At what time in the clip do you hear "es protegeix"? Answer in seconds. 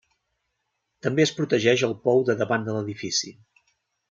1.25-1.83